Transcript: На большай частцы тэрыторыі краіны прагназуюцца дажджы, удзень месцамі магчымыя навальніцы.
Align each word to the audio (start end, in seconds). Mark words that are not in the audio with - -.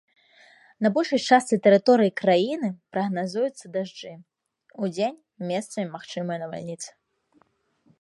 На 0.85 0.89
большай 0.95 1.19
частцы 1.29 1.59
тэрыторыі 1.67 2.11
краіны 2.23 2.69
прагназуюцца 2.95 3.65
дажджы, 3.77 4.13
удзень 4.89 5.17
месцамі 5.53 5.87
магчымыя 5.95 6.37
навальніцы. 6.47 6.89